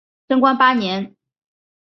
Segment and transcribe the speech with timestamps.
[0.27, 1.15] 贞观八年。